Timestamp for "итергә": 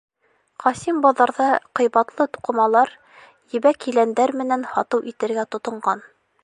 5.15-5.47